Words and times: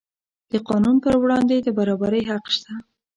د 0.51 0.53
قانون 0.67 0.95
پر 1.03 1.15
وړاندې 1.21 1.55
د 1.61 1.67
برابرۍ 1.77 2.21
حق 2.29 2.45
شته. 2.55 2.73